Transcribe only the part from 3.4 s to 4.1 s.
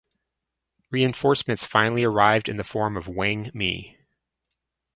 Mi.